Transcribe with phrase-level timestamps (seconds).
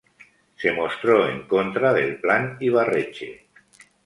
[0.55, 3.45] Se mostró en contra del Plan Ibarretxe.